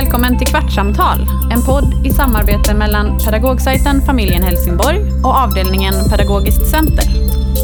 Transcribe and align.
Välkommen 0.00 0.38
till 0.38 0.46
Kvartssamtal, 0.46 1.20
en 1.52 1.62
podd 1.62 2.06
i 2.06 2.10
samarbete 2.10 2.74
mellan 2.74 3.18
pedagogsajten 3.18 4.02
Familjen 4.02 4.42
Helsingborg 4.42 4.98
och 5.24 5.34
avdelningen 5.34 5.94
Pedagogiskt 6.10 6.70
center. 6.70 7.04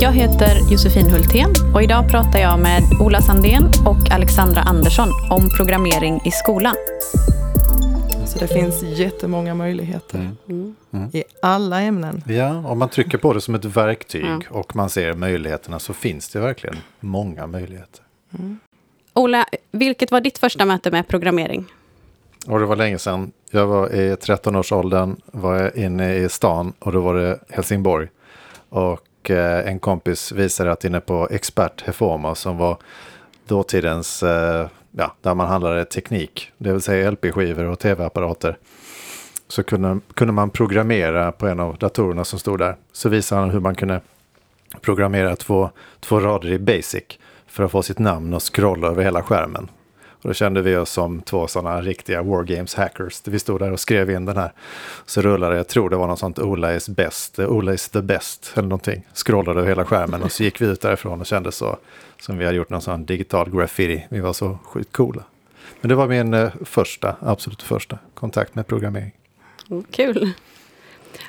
Jag 0.00 0.12
heter 0.12 0.72
Josefin 0.72 1.10
Hultén 1.10 1.50
och 1.74 1.82
idag 1.82 2.10
pratar 2.10 2.38
jag 2.38 2.60
med 2.60 2.82
Ola 3.00 3.20
Sandén 3.22 3.64
och 3.86 4.10
Alexandra 4.10 4.60
Andersson 4.60 5.08
om 5.30 5.48
programmering 5.56 6.20
i 6.24 6.30
skolan. 6.30 6.74
Så 8.26 8.38
det 8.38 8.48
finns 8.48 8.82
jättemånga 8.82 9.54
möjligheter 9.54 10.18
Mm. 10.48 10.74
mm. 10.92 11.10
i 11.12 11.24
alla 11.42 11.80
ämnen. 11.80 12.22
Ja, 12.26 12.48
om 12.66 12.78
man 12.78 12.88
trycker 12.88 13.18
på 13.18 13.32
det 13.32 13.40
som 13.40 13.54
ett 13.54 13.64
verktyg 13.64 14.24
ja. 14.24 14.40
och 14.50 14.76
man 14.76 14.90
ser 14.90 15.14
möjligheterna 15.14 15.78
så 15.78 15.92
finns 15.92 16.28
det 16.28 16.40
verkligen 16.40 16.76
många 17.00 17.46
möjligheter. 17.46 18.00
Mm. 18.38 18.58
Ola, 19.14 19.46
vilket 19.72 20.10
var 20.10 20.20
ditt 20.20 20.38
första 20.38 20.64
möte 20.64 20.90
med 20.90 21.08
programmering? 21.08 21.66
Och 22.46 22.58
det 22.58 22.66
var 22.66 22.76
länge 22.76 22.98
sedan. 22.98 23.32
Jag 23.50 23.66
var 23.66 23.94
i 23.94 24.14
13-årsåldern, 24.14 25.16
var 25.26 25.54
jag 25.54 25.76
inne 25.76 26.14
i 26.14 26.28
stan 26.28 26.72
och 26.78 26.92
då 26.92 27.00
var 27.00 27.14
det 27.14 27.38
Helsingborg. 27.48 28.08
Och 28.68 29.30
eh, 29.30 29.68
en 29.68 29.78
kompis 29.78 30.32
visade 30.32 30.72
att 30.72 30.84
inne 30.84 31.00
på 31.00 31.28
Expert 31.30 31.82
Heforma 31.82 32.34
som 32.34 32.56
var 32.56 32.76
dåtidens, 33.46 34.22
eh, 34.22 34.68
ja, 34.90 35.14
där 35.20 35.34
man 35.34 35.48
handlade 35.48 35.84
teknik, 35.84 36.52
det 36.58 36.72
vill 36.72 36.80
säga 36.80 37.10
LP-skivor 37.10 37.64
och 37.64 37.78
tv-apparater. 37.78 38.58
Så 39.48 39.62
kunde, 39.62 40.00
kunde 40.14 40.32
man 40.32 40.50
programmera 40.50 41.32
på 41.32 41.46
en 41.46 41.60
av 41.60 41.76
datorerna 41.78 42.24
som 42.24 42.38
stod 42.38 42.58
där. 42.58 42.76
Så 42.92 43.08
visade 43.08 43.40
han 43.40 43.50
hur 43.50 43.60
man 43.60 43.74
kunde 43.74 44.00
programmera 44.80 45.36
två, 45.36 45.70
två 46.00 46.20
rader 46.20 46.52
i 46.52 46.58
Basic 46.58 47.04
för 47.46 47.64
att 47.64 47.70
få 47.70 47.82
sitt 47.82 47.98
namn 47.98 48.34
och 48.34 48.54
scrolla 48.54 48.88
över 48.88 49.04
hela 49.04 49.22
skärmen. 49.22 49.68
Och 50.22 50.28
då 50.28 50.34
kände 50.34 50.62
vi 50.62 50.76
oss 50.76 50.90
som 50.90 51.22
två 51.22 51.46
sådana 51.46 51.82
riktiga 51.82 52.22
Wargames 52.22 52.74
hackers. 52.74 53.22
Vi 53.24 53.38
stod 53.38 53.60
där 53.60 53.72
och 53.72 53.80
skrev 53.80 54.10
in 54.10 54.24
den 54.24 54.36
här. 54.36 54.52
Så 55.06 55.22
rullade, 55.22 55.56
jag 55.56 55.68
tror 55.68 55.90
det 55.90 55.96
var 55.96 56.06
något 56.06 56.18
sånt 56.18 56.38
Ola 56.38 56.74
is 56.74 56.88
best, 56.88 57.38
eh, 57.38 57.48
Ola 57.48 57.74
is 57.74 57.88
the 57.88 58.02
best 58.02 58.52
eller 58.54 58.68
någonting. 58.68 59.02
Scrollade 59.14 59.60
över 59.60 59.68
hela 59.68 59.84
skärmen 59.84 60.22
och 60.22 60.32
så 60.32 60.42
gick 60.42 60.60
vi 60.60 60.66
ut 60.66 60.80
därifrån 60.80 61.20
och 61.20 61.26
kände 61.26 61.52
så 61.52 61.78
som 62.20 62.38
vi 62.38 62.44
hade 62.44 62.56
gjort 62.56 62.70
någon 62.70 62.82
sån 62.82 63.04
digital 63.04 63.50
graffiti. 63.50 64.06
Vi 64.08 64.20
var 64.20 64.32
så 64.32 64.58
sjukt 64.64 64.92
coola. 64.92 65.24
Men 65.80 65.88
det 65.88 65.94
var 65.94 66.08
min 66.08 66.34
eh, 66.34 66.50
första, 66.64 67.16
absolut 67.20 67.62
första 67.62 67.98
kontakt 68.14 68.54
med 68.54 68.66
programmering. 68.66 69.12
Oh, 69.68 69.82
kul. 69.90 70.32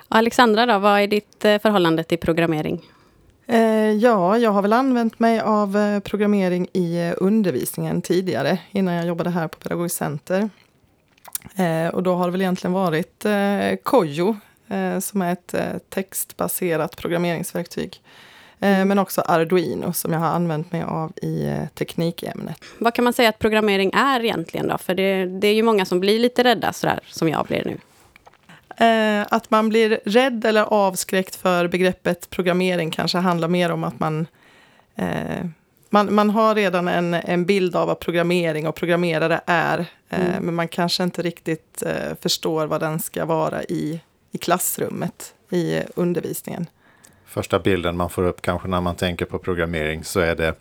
Alexandra 0.08 0.66
då, 0.66 0.80
vad 0.80 1.00
är 1.00 1.08
ditt 1.08 1.46
eh, 1.46 1.60
förhållande 1.60 2.04
till 2.04 2.18
programmering? 2.18 2.82
Eh, 3.48 3.92
ja, 3.92 4.38
jag 4.38 4.52
har 4.52 4.62
väl 4.62 4.74
använt 4.74 5.20
mig 5.20 5.40
av 5.40 5.78
eh, 5.78 6.00
programmering 6.00 6.68
i 6.74 7.08
eh, 7.08 7.14
undervisningen 7.18 8.02
tidigare, 8.02 8.60
innan 8.72 8.94
jag 8.94 9.06
jobbade 9.06 9.30
här 9.30 9.48
på 9.48 9.60
Pedagogiskt 9.60 9.98
center. 9.98 10.50
Och 11.94 12.04
då 12.04 12.16
har 12.16 12.26
det 12.26 12.32
väl 12.32 12.42
egentligen 12.42 12.74
varit 12.74 13.26
Kojo, 13.84 14.36
som 15.02 15.22
är 15.22 15.34
ett 15.34 15.56
textbaserat 15.90 16.98
programmeringsverktyg. 16.98 18.02
Men 18.60 19.00
också 19.00 19.22
Arduino 19.22 19.94
som 19.94 20.14
jag 20.14 20.20
har 20.20 20.28
använt 20.28 20.72
mig 20.72 20.82
av 20.82 21.12
i 21.22 21.58
teknikämnet. 21.74 22.58
Vad 22.80 22.94
kan 22.94 23.04
man 23.04 23.14
säga 23.14 23.30
att 23.30 23.40
programmering 23.40 23.92
är 23.94 24.24
egentligen 24.24 24.68
då? 24.68 24.78
För 24.78 24.96
det, 24.96 25.26
det 25.26 25.48
är 25.48 25.54
ju 25.54 25.64
många 25.64 25.86
som 25.86 26.00
blir 26.00 26.20
lite 26.20 26.44
rädda 26.44 26.74
sådär, 26.74 27.00
som 27.08 27.30
jag 27.30 27.46
blir 27.46 27.66
nu. 27.66 27.78
Eh, 28.78 29.26
att 29.30 29.52
man 29.52 29.70
blir 29.70 30.00
rädd 30.06 30.46
eller 30.46 30.64
avskräckt 30.64 31.36
för 31.36 31.68
begreppet 31.68 32.30
programmering 32.30 32.92
kanske 32.92 33.18
handlar 33.18 33.48
mer 33.48 33.72
om 33.72 33.84
att 33.84 34.00
man 34.00 34.28
eh, 34.96 35.46
man, 35.94 36.14
man 36.16 36.30
har 36.30 36.56
redan 36.56 36.88
en, 36.88 37.14
en 37.14 37.46
bild 37.46 37.76
av 37.76 37.88
vad 37.88 38.00
programmering 38.00 38.68
och 38.68 38.76
programmerare 38.76 39.42
är. 39.46 39.80
Eh, 40.10 40.26
mm. 40.26 40.46
Men 40.46 40.56
man 40.56 40.68
kanske 40.68 41.04
inte 41.04 41.22
riktigt 41.22 41.84
eh, 41.86 42.16
förstår 42.22 42.68
vad 42.68 42.82
den 42.82 43.00
ska 43.00 43.26
vara 43.26 43.64
i, 43.64 44.02
i 44.32 44.38
klassrummet, 44.38 45.34
i 45.50 45.82
undervisningen. 45.96 46.68
Första 47.26 47.60
bilden 47.60 47.98
man 47.98 48.10
får 48.10 48.24
upp 48.24 48.42
kanske 48.42 48.68
när 48.68 48.82
man 48.82 48.96
tänker 48.96 49.26
på 49.26 49.40
programmering 49.40 50.04
så 50.04 50.20
är 50.20 50.36
det 50.36 50.56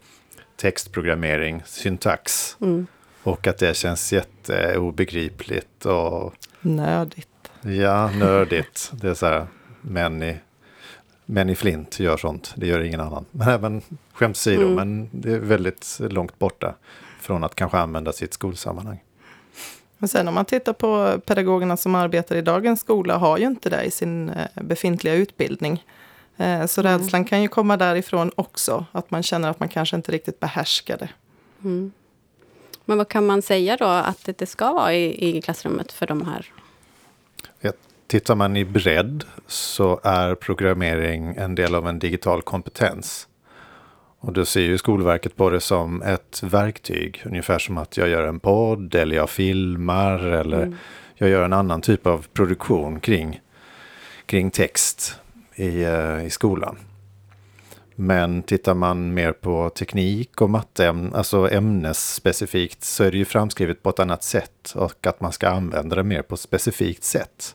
textprogrammering, 0.57 1.63
syntax. 1.67 2.57
Mm. 2.61 2.87
Och 3.23 3.47
att 3.47 3.59
det 3.59 3.77
känns 3.77 4.13
jätteobegripligt 4.13 5.87
och 5.87 6.35
nördigt. 6.61 7.32
Ja, 7.63 8.11
nördigt. 8.11 8.93
Det 8.93 9.09
är 9.09 9.15
så 9.15 9.27
här, 9.27 9.47
män 9.81 10.23
i, 10.23 10.37
män 11.27 11.51
i 11.51 11.55
flint 11.55 12.01
gör 12.01 12.17
sånt. 12.17 12.53
Det 12.57 12.67
gör 12.67 12.81
ingen 12.81 13.01
annan. 13.01 13.25
Men 13.31 13.49
även 13.49 13.83
skämt 14.13 14.37
åsido, 14.37 14.63
mm. 14.63 14.75
men 14.75 15.09
det 15.13 15.33
är 15.33 15.39
väldigt 15.39 15.99
långt 16.01 16.39
borta 16.39 16.75
från 17.21 17.45
att 17.45 17.55
kanske 17.55 17.79
använda 17.79 18.13
sitt 18.13 18.35
skolsammanhang. 18.35 19.03
Men 19.99 20.09
sen 20.09 20.29
om 20.29 20.35
man 20.35 20.45
tittar 20.45 20.73
på 20.73 21.21
pedagogerna 21.27 21.77
som 21.77 21.95
arbetar 21.95 22.37
i 22.37 22.43
dagens 22.43 22.81
skola 22.81 23.17
har 23.17 23.39
ju 23.39 23.47
inte 23.47 23.71
det 23.71 23.83
i 23.85 23.91
sin 23.91 24.29
eh, 24.29 24.47
befintliga 24.55 25.15
utbildning. 25.15 25.85
Eh, 26.37 26.67
så 26.67 26.81
mm. 26.81 26.99
rädslan 26.99 27.25
kan 27.25 27.43
ju 27.43 27.49
komma 27.49 27.77
därifrån 27.77 28.31
också, 28.35 28.85
att 28.93 29.11
man 29.11 29.23
känner 29.23 29.51
att 29.51 29.61
man 29.61 29.69
kanske 29.69 29.97
inte 29.97 30.13
riktigt 30.13 30.41
behärskar 30.41 30.97
det. 30.97 31.09
Mm. 31.65 31.93
Men 32.85 32.99
vad 32.99 33.09
kan 33.09 33.27
man 33.27 33.43
säga 33.43 33.77
då 33.77 33.85
att 33.85 34.29
det 34.39 34.47
ska 34.47 34.73
vara 34.73 34.95
i, 34.95 35.37
i 35.37 35.43
klassrummet 35.43 35.93
för 35.93 36.07
de 36.07 36.27
här 36.27 36.53
Tittar 38.13 38.35
man 38.35 38.57
i 38.57 38.65
bredd 38.65 39.25
så 39.47 40.01
är 40.03 40.35
programmering 40.35 41.35
en 41.37 41.55
del 41.55 41.75
av 41.75 41.89
en 41.89 41.99
digital 41.99 42.43
kompetens. 42.43 43.29
Och 44.19 44.33
då 44.33 44.45
ser 44.45 44.61
ju 44.61 44.79
Skolverket 44.79 45.37
på 45.37 45.51
det 45.51 45.61
som 45.61 46.03
ett 46.03 46.43
verktyg, 46.43 47.23
ungefär 47.27 47.59
som 47.59 47.79
att 47.79 47.97
jag 47.97 48.09
gör 48.09 48.27
en 48.27 48.41
podd 48.41 48.95
eller 48.95 49.17
jag 49.17 49.31
filmar 49.31 50.19
eller 50.19 50.63
mm. 50.63 50.77
jag 51.15 51.29
gör 51.29 51.45
en 51.45 51.53
annan 51.53 51.81
typ 51.81 52.07
av 52.07 52.27
produktion 52.33 53.01
kring, 53.01 53.41
kring 54.27 54.51
text 54.51 55.19
i, 55.55 55.85
uh, 55.85 56.27
i 56.27 56.31
skolan. 56.31 56.79
Men 57.95 58.43
tittar 58.43 58.75
man 58.75 59.15
mer 59.15 59.33
på 59.33 59.71
teknik 59.71 60.41
och 60.41 60.51
matte, 60.51 61.11
alltså 61.15 61.51
ämnesspecifikt, 61.51 62.85
så 62.85 63.05
är 63.05 63.11
det 63.11 63.19
ju 63.19 63.25
framskrivet 63.25 63.83
på 63.83 63.91
ett 63.91 63.99
annat 63.99 64.25
sätt 64.25 64.73
och 64.75 65.07
att 65.07 65.21
man 65.21 65.33
ska 65.33 65.49
använda 65.49 65.97
det 65.97 66.03
mer 66.03 66.23
på 66.23 66.35
ett 66.35 66.41
specifikt 66.41 67.05
sätt. 67.05 67.55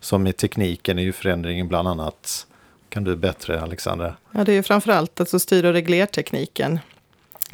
Som 0.00 0.26
i 0.26 0.32
tekniken 0.32 0.98
är 0.98 1.02
ju 1.02 1.12
förändringen 1.12 1.68
bland 1.68 1.88
annat, 1.88 2.46
kan 2.88 3.04
du 3.04 3.16
bättre 3.16 3.60
Alexandra? 3.60 4.16
Ja, 4.30 4.44
det 4.44 4.52
är 4.52 4.56
ju 4.56 4.62
framförallt 4.62 5.20
alltså 5.20 5.38
styr 5.38 5.64
och 5.64 5.72
reglertekniken. 5.72 6.78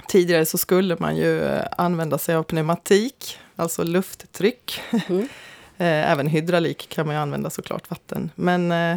Tidigare 0.08 0.46
så 0.46 0.58
skulle 0.58 0.96
man 0.98 1.16
ju 1.16 1.42
eh, 1.42 1.64
använda 1.78 2.18
sig 2.18 2.34
av 2.34 2.42
pneumatik, 2.42 3.38
alltså 3.56 3.84
lufttryck. 3.84 4.80
Mm. 5.08 5.28
Eh, 5.78 6.12
även 6.12 6.26
hydraulik 6.26 6.88
kan 6.88 7.06
man 7.06 7.14
ju 7.14 7.20
använda 7.20 7.50
såklart, 7.50 7.90
vatten. 7.90 8.30
Men 8.34 8.72
eh, 8.72 8.96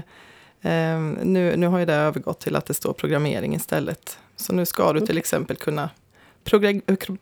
nu, 1.23 1.53
nu 1.57 1.67
har 1.67 1.79
ju 1.79 1.85
det 1.85 1.93
övergått 1.93 2.39
till 2.39 2.55
att 2.55 2.65
det 2.65 2.73
står 2.73 2.93
programmering 2.93 3.55
istället. 3.55 4.17
Så 4.35 4.53
nu 4.53 4.65
ska 4.65 4.93
du 4.93 5.01
till 5.01 5.17
exempel 5.17 5.55
kunna 5.55 5.89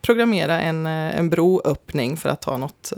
programmera 0.02 0.60
en, 0.60 0.86
en 0.86 1.30
broöppning 1.30 2.16
för 2.16 2.28
att 2.28 2.42
ta 2.42 2.56
något 2.56 2.92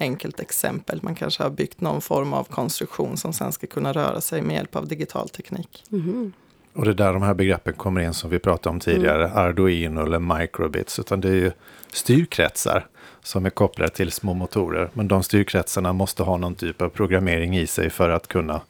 enkelt 0.00 0.40
exempel. 0.40 0.98
Man 1.02 1.14
kanske 1.14 1.42
har 1.42 1.50
byggt 1.50 1.80
någon 1.80 2.00
form 2.00 2.32
av 2.32 2.44
konstruktion 2.44 3.16
som 3.16 3.32
sen 3.32 3.52
ska 3.52 3.66
kunna 3.66 3.92
röra 3.92 4.20
sig 4.20 4.42
med 4.42 4.56
hjälp 4.56 4.76
av 4.76 4.88
digital 4.88 5.28
teknik. 5.28 5.84
Mm. 5.92 6.32
Och 6.72 6.84
det 6.84 6.90
är 6.90 6.94
där 6.94 7.12
de 7.12 7.22
här 7.22 7.34
begreppen 7.34 7.72
kommer 7.72 8.00
in 8.00 8.14
som 8.14 8.30
vi 8.30 8.38
pratade 8.38 8.72
om 8.72 8.80
tidigare, 8.80 9.24
mm. 9.24 9.38
Arduino 9.38 10.02
eller 10.02 10.18
microbits, 10.18 10.98
utan 10.98 11.20
det 11.20 11.28
är 11.28 11.34
ju 11.34 11.52
styrkretsar 11.92 12.86
som 13.22 13.46
är 13.46 13.50
kopplade 13.50 13.90
till 13.90 14.12
små 14.12 14.34
motorer. 14.34 14.90
Men 14.92 15.08
de 15.08 15.22
styrkretsarna 15.22 15.92
måste 15.92 16.22
ha 16.22 16.36
någon 16.36 16.54
typ 16.54 16.82
av 16.82 16.88
programmering 16.88 17.58
i 17.58 17.66
sig 17.66 17.90
för 17.90 18.10
att 18.10 18.26
kunna 18.26 18.60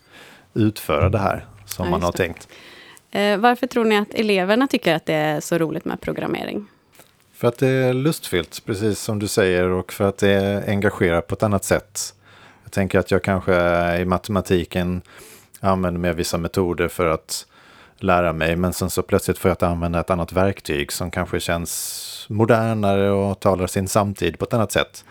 utföra 0.54 1.08
det 1.08 1.18
här 1.18 1.46
som 1.64 1.84
ja, 1.84 1.90
man 1.90 2.02
har 2.02 2.12
tänkt. 2.12 2.48
Eh, 3.10 3.36
varför 3.36 3.66
tror 3.66 3.84
ni 3.84 3.96
att 3.96 4.14
eleverna 4.14 4.66
tycker 4.66 4.94
att 4.94 5.06
det 5.06 5.14
är 5.14 5.40
så 5.40 5.58
roligt 5.58 5.84
med 5.84 6.00
programmering? 6.00 6.66
För 7.34 7.48
att 7.48 7.58
det 7.58 7.68
är 7.68 7.92
lustfyllt, 7.92 8.64
precis 8.64 9.00
som 9.00 9.18
du 9.18 9.28
säger, 9.28 9.68
och 9.68 9.92
för 9.92 10.08
att 10.08 10.18
det 10.18 10.64
engagerar 10.68 11.20
på 11.20 11.34
ett 11.34 11.42
annat 11.42 11.64
sätt. 11.64 12.14
Jag 12.64 12.72
tänker 12.72 12.98
att 12.98 13.10
jag 13.10 13.22
kanske 13.22 13.54
i 13.96 14.04
matematiken 14.04 15.02
använder 15.60 16.00
mig 16.00 16.10
av 16.10 16.16
vissa 16.16 16.38
metoder 16.38 16.88
för 16.88 17.06
att 17.06 17.46
lära 17.96 18.32
mig, 18.32 18.56
men 18.56 18.72
sen 18.72 18.90
så 18.90 19.02
plötsligt 19.02 19.38
får 19.38 19.48
jag 19.48 19.52
att 19.52 19.62
använda 19.62 20.00
ett 20.00 20.10
annat 20.10 20.32
verktyg 20.32 20.92
som 20.92 21.10
kanske 21.10 21.40
känns 21.40 22.26
modernare 22.28 23.10
och 23.10 23.40
talar 23.40 23.66
sin 23.66 23.88
samtid 23.88 24.38
på 24.38 24.44
ett 24.44 24.54
annat 24.54 24.72
sätt. 24.72 25.04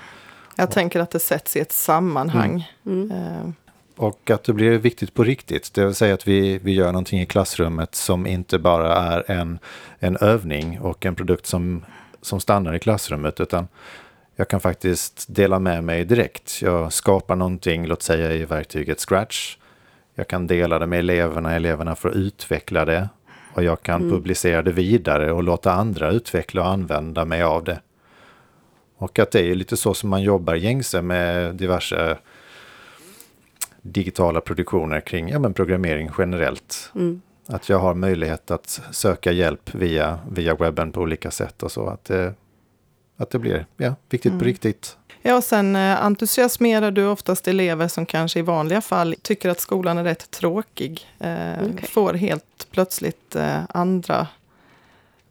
Jag 0.56 0.72
tänker 0.72 1.00
att 1.00 1.12
det 1.12 1.20
sätts 1.20 1.56
i 1.56 1.60
ett 1.60 1.72
sammanhang. 1.72 2.72
Mm. 2.86 3.12
Mm. 3.12 3.54
Och 3.98 4.30
att 4.30 4.44
det 4.44 4.54
blir 4.54 4.78
viktigt 4.78 5.14
på 5.14 5.24
riktigt, 5.24 5.74
det 5.74 5.86
vill 5.86 5.96
säga 5.96 6.14
att 6.14 6.28
vi, 6.28 6.58
vi 6.58 6.74
gör 6.74 6.92
någonting 6.92 7.22
i 7.22 7.26
klassrummet 7.26 7.96
som 7.96 8.28
inte 8.28 8.60
bara 8.60 8.96
är 8.96 9.32
en, 9.32 9.60
en 10.00 10.18
övning 10.18 10.80
och 10.80 11.06
en 11.06 11.16
produkt 11.16 11.46
som 11.46 11.84
som 12.22 12.40
stannar 12.40 12.74
i 12.74 12.80
klassrummet 12.80 13.40
utan 13.40 13.68
jag 14.36 14.48
kan 14.48 14.60
faktiskt 14.60 15.26
dela 15.36 15.60
med 15.60 15.84
mig 15.84 16.06
direkt. 16.06 16.62
Jag 16.62 16.94
skapar 16.94 17.36
någonting, 17.36 17.88
låt 17.88 18.02
säga 18.02 18.34
i 18.34 18.46
verktyget 18.46 19.00
Scratch. 19.00 19.58
Jag 20.16 20.28
kan 20.28 20.48
dela 20.48 20.80
det 20.80 20.88
med 20.88 21.00
eleverna, 21.00 21.56
eleverna 21.56 21.96
får 21.96 22.12
utveckla 22.12 22.86
det 22.86 23.10
och 23.54 23.64
jag 23.64 23.82
kan 23.82 24.02
mm. 24.02 24.12
publicera 24.12 24.62
det 24.62 24.72
vidare 24.72 25.32
och 25.32 25.44
låta 25.44 25.72
andra 25.72 26.12
utveckla 26.12 26.62
och 26.62 26.68
använda 26.68 27.26
mig 27.26 27.44
av 27.44 27.64
det. 27.64 27.80
Och 28.98 29.20
att 29.20 29.32
det 29.32 29.42
är 29.42 29.56
lite 29.56 29.78
så 29.78 29.94
som 29.94 30.10
man 30.10 30.22
jobbar 30.22 30.56
gängse 30.56 31.02
med 31.02 31.56
diverse 31.56 32.18
digitala 33.94 34.42
produktioner 34.42 35.02
kring 35.02 35.30
ja, 35.30 35.40
men 35.40 35.54
programmering 35.54 36.10
generellt. 36.18 36.92
Mm. 36.96 37.22
Att 37.48 37.70
jag 37.70 37.80
har 37.80 37.94
möjlighet 37.94 38.52
att 38.52 38.82
söka 38.92 39.32
hjälp 39.32 39.76
via, 39.76 40.20
via 40.32 40.56
webben 40.56 40.92
på 40.92 41.02
olika 41.02 41.32
sätt 41.32 41.64
och 41.64 41.72
så. 41.72 41.88
Att 41.88 42.06
det, 42.06 42.34
att 43.18 43.30
det 43.30 43.40
blir 43.40 43.66
ja, 43.78 43.96
viktigt 44.10 44.30
Mm. 44.30 44.40
på 44.40 44.46
riktigt. 44.46 44.98
Ja, 45.22 45.36
och 45.38 45.44
sen 45.44 45.76
eh, 45.76 46.04
entusiasmerar 46.06 46.92
du 46.92 47.06
oftast 47.06 47.48
elever 47.48 47.88
som 47.88 48.06
kanske 48.06 48.40
i 48.40 48.42
vanliga 48.42 48.82
fall 48.82 49.16
tycker 49.22 49.50
att 49.50 49.60
skolan 49.60 49.98
är 49.98 50.04
rätt 50.04 50.32
tråkig. 50.32 51.08
Eh, 51.20 51.52
Okej. 51.62 51.88
Får 51.90 52.14
helt 52.14 52.68
plötsligt 52.72 53.36
eh, 53.36 53.60
andra 53.70 54.28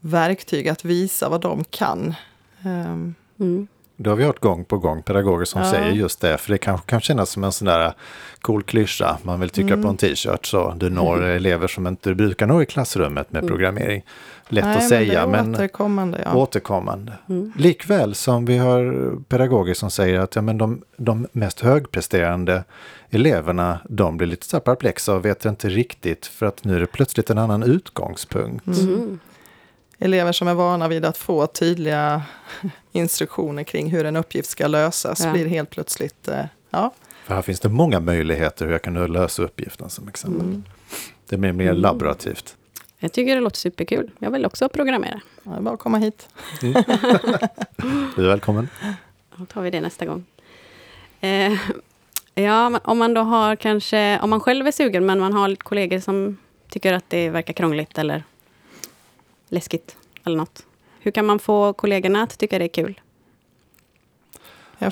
verktyg 0.00 0.69
att 0.69 0.85
visa 0.85 1.29
vad 1.29 1.41
de 1.41 1.64
kan. 1.64 2.14
Ehm, 2.64 3.14
Mm. 3.38 3.67
Det 3.96 4.10
har 4.10 4.16
vi 4.16 4.25
hört 4.25 4.40
gång 4.40 4.64
på 4.64 4.78
gång 4.78 5.02
pedagoger 5.02 5.44
som 5.44 5.60
Ja. 5.62 5.70
säger 5.70 5.90
just 5.93 6.20
det. 6.20 6.38
För 6.38 6.52
det 6.52 6.58
kanske 6.58 6.87
kan 6.87 7.00
kännas 7.00 7.31
som 7.31 7.44
en 7.44 7.52
sån 7.52 7.66
där 7.66 7.93
cool 8.40 8.62
klyscha. 8.62 9.19
Man 9.22 9.40
vill 9.40 9.50
trycka 9.50 9.72
Mm. 9.72 9.82
på 9.82 9.88
en 9.88 9.96
t-shirt 9.96 10.46
så 10.46 10.75
du 10.76 10.90
når 10.90 11.22
elever 11.22 11.66
som 11.69 11.87
inte 11.87 12.14
brukar 12.14 12.46
nå 12.46 12.62
i 12.62 12.66
klassrummet 12.66 13.32
med 13.32 13.40
Mm. 13.43 13.48
programmering. 13.48 14.02
Lätt 14.48 14.64
nej, 14.64 14.76
att 14.76 14.88
säga 14.88 15.26
men 15.26 15.44
men, 15.50 15.54
återkommande. 15.54 16.22
Ja. 16.25 16.34
återkommande. 16.34 17.12
Mm. 17.28 17.52
Likväl 17.56 18.14
som 18.14 18.44
vi 18.44 18.58
har 18.58 19.12
pedagoger 19.28 19.75
som 19.75 19.90
säger 19.90 20.19
att 20.20 20.37
ja, 20.37 20.43
men 20.43 20.58
de, 20.58 20.82
de 20.96 21.26
mest 21.32 21.60
högpresterande 21.60 22.64
eleverna, 23.10 23.78
de 23.88 24.16
blir 24.16 24.28
lite 24.28 24.46
så 24.46 24.60
perplexa 24.60 25.14
och 25.14 25.25
vet 25.25 25.44
inte 25.44 25.69
riktigt 25.69 26.26
för 26.26 26.46
att 26.46 26.64
nu 26.64 26.76
är 26.76 26.81
det 26.81 26.87
plötsligt 26.87 27.31
en 27.31 27.38
annan 27.38 27.62
utgångspunkt. 27.62 28.66
Mm. 28.66 29.19
Elever 29.98 30.32
som 30.32 30.48
är 30.48 30.54
vana 30.54 30.88
vid 30.88 31.04
att 31.04 31.16
få 31.19 31.46
tydliga 31.46 32.22
instruktioner 32.93 33.62
kring 33.62 33.90
hur 33.90 34.04
en 34.04 34.16
uppgift 34.16 34.50
ska 34.50 34.66
lösas 34.66 35.20
Ja. 35.25 35.32
blir 35.32 35.46
helt 35.46 35.70
plötsligt... 35.70 36.28
eh, 36.28 36.44
Ja. 36.70 36.93
För 37.25 37.34
här 37.34 37.43
finns 37.43 37.60
det 37.60 37.69
många 37.69 38.00
möjligheter 38.00 38.64
hur 38.64 38.72
jag 38.72 38.82
kan 38.82 39.12
lösa 39.12 39.43
uppgiften 39.43 39.90
som 39.90 40.08
exempel. 40.08 40.40
Mm. 40.46 40.64
Det 41.28 41.37
blir 41.37 41.52
mer 41.52 41.64
Mm. 41.70 41.76
laborativt. 41.81 42.56
Jag 42.98 43.12
tycker 43.12 43.34
det 43.34 43.40
låter 43.40 43.56
superkul. 43.56 44.10
Jag 44.19 44.31
vill 44.31 44.46
också 44.46 44.69
programmera. 44.69 45.20
Ja, 45.43 45.50
det 45.50 45.56
är 45.56 45.60
bara 45.60 45.75
att 45.75 45.81
komma 45.81 45.98
hit. 45.98 46.28
Du 48.16 48.25
är 48.25 48.28
välkommen. 48.28 48.69
Då 49.37 49.46
tar 49.46 49.62
vi 49.62 49.70
det 49.70 49.81
nästa 49.81 50.06
gång. 50.06 50.25
Eh, 51.20 51.52
ja, 52.34 52.81
om 52.84 52.98
man 52.98 53.14
då 53.14 53.20
har 53.20 53.56
kanske, 53.56 54.19
om 54.22 54.31
man 54.31 54.40
själv 54.40 54.66
är 54.66 54.70
sugen 54.72 55.06
men 55.06 55.20
man 55.20 55.32
har 55.32 55.54
kollegor 55.54 55.98
som 56.00 56.37
tycker 56.69 56.93
att 56.93 57.04
det 57.10 57.31
verkar 57.31 57.52
krångligt 57.54 57.98
eller 57.98 58.25
läskigt 59.48 59.96
eller 60.25 60.37
något. 60.37 60.66
Hur 61.00 61.10
kan 61.10 61.26
man 61.26 61.38
få 61.38 61.72
kollegorna 61.72 62.22
att 62.22 62.38
tycka 62.38 62.58
det 62.58 62.64
är 62.64 62.69
kul? 62.69 63.00
Ja. 64.78 64.90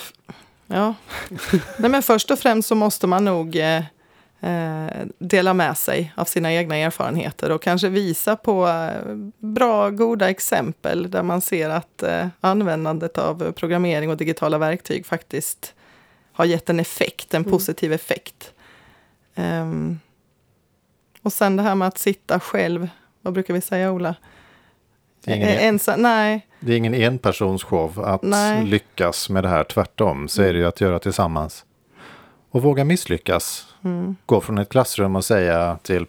ja. 0.67 0.95
Nej, 1.79 1.91
men 1.91 2.03
först 2.03 2.31
och 2.31 2.39
främst 2.39 2.69
så 2.69 2.75
måste 2.75 3.07
man 3.07 3.25
nog 3.25 3.57
eh, 3.57 3.83
eh, 4.41 5.07
dela 5.19 5.55
med 5.55 5.79
sig 5.79 6.13
av 6.17 6.25
sina 6.25 6.53
egna 6.53 6.77
erfarenheter 6.77 7.51
och 7.51 7.63
kanske 7.63 7.89
visa 7.89 8.37
på 8.37 8.69
eh, 8.69 9.15
bra, 9.39 9.91
goda 9.91 10.31
exempel 10.31 11.11
där 11.11 11.23
man 11.23 11.41
ser 11.41 11.69
att 11.71 12.03
eh, 12.03 12.27
användandet 12.41 13.19
av 13.19 13.53
programmering 13.53 14.11
och 14.11 14.17
digitala 14.17 14.59
verktyg 14.59 15.07
faktiskt 15.07 15.75
har 16.33 16.45
gett 16.45 16.71
en 16.71 16.81
effekt, 16.81 17.35
en 17.35 17.43
Mm. 17.43 17.53
positiv 17.53 17.93
effekt. 17.93 18.53
Ehm, 19.35 19.99
och 21.23 21.33
sen 21.33 21.57
det 21.57 21.63
här 21.63 21.75
med 21.75 21.89
att 21.89 21.99
sitta 21.99 22.41
själv, 22.41 22.89
vad 23.23 23.33
brukar 23.35 23.55
vi 23.55 23.61
säga 23.61 23.93
Ola? 23.93 24.15
Det 25.25 25.33
är 25.33 25.37
ingen, 25.37 25.49
Eh, 25.49 25.65
Ensam, 25.65 26.03
nej, 26.03 26.47
det 26.61 26.73
är 26.73 26.77
ingen 26.77 26.95
enpersonsshow 26.95 28.05
att 28.05 28.23
Nej. 28.23 28.65
lyckas 28.65 29.31
med 29.31 29.45
det 29.45 29.49
här. 29.49 29.65
Tvärtom 29.65 30.29
så 30.29 30.43
är 30.43 30.53
det 30.53 30.59
ju 30.59 30.67
att 30.67 30.81
göra 30.81 30.99
tillsammans. 30.99 31.65
Och 32.51 32.63
våga 32.63 32.85
misslyckas. 32.85 33.67
mm, 33.85 34.17
Gå 34.27 34.41
från 34.41 34.59
ett 34.59 34.69
klassrum 34.69 35.17
och 35.17 35.25
säga 35.25 35.79
till 35.83 36.07